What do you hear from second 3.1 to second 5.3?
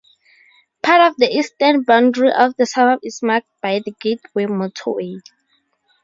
marked by the Gateway Motorway.